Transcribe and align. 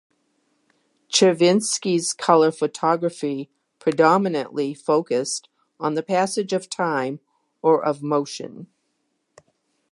Cherivinsky’s 1.11 2.13
color 2.13 2.51
photography 2.51 3.51
predominantly 3.77 4.73
focused 4.73 5.47
on 5.79 5.93
the 5.93 6.01
passage 6.01 6.53
of 6.53 6.71
time 6.71 7.19
or 7.61 7.85
of 7.85 8.01
motion. 8.01 8.65